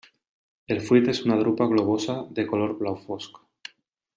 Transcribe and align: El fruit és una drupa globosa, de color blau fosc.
El 0.75 0.79
fruit 0.87 1.11
és 1.13 1.21
una 1.27 1.37
drupa 1.41 1.67
globosa, 1.73 2.15
de 2.39 2.49
color 2.53 2.77
blau 2.81 2.99
fosc. 3.07 3.39